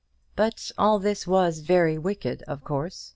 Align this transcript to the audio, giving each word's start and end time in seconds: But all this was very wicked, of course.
But 0.35 0.71
all 0.79 0.97
this 0.97 1.27
was 1.27 1.59
very 1.59 1.99
wicked, 1.99 2.41
of 2.47 2.63
course. 2.63 3.09